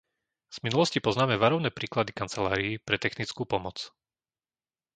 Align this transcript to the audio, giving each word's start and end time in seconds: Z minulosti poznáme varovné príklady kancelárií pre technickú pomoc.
Z 0.55 0.65
minulosti 0.65 0.97
poznáme 1.07 1.35
varovné 1.43 1.69
príklady 1.77 2.09
kancelárií 2.19 2.73
pre 2.87 2.97
technickú 3.05 3.41
pomoc. 3.53 3.77